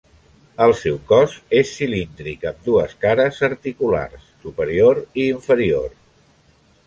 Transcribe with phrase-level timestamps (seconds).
[0.67, 5.97] El seu cos és cilíndric, amb dues cares articulars, superior i inferior.